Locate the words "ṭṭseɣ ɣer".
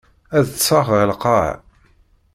0.51-1.05